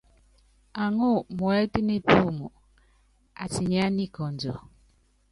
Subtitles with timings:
[0.83, 2.37] Aŋɔ́ muɛ́t nipúum
[3.43, 4.55] atinyá nikɔndiɔ.